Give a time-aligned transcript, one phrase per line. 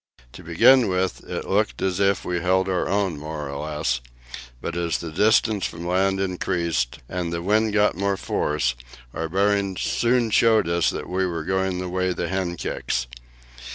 [0.33, 4.01] To begin with, it looked as if we held our own more or less,
[4.59, 8.73] but as the distance from land increased and the wind got more force,
[9.13, 13.05] our bearings soon showed us that we were going the way the hen kicks.